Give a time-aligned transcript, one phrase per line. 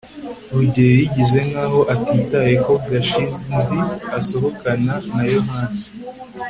[0.53, 3.77] rugeyo yigize nkaho atitaye ko gashinzi
[4.19, 5.79] asohokana na yohana